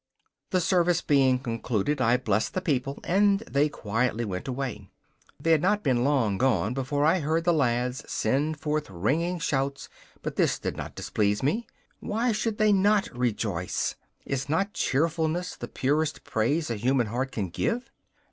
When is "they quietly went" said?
3.41-4.47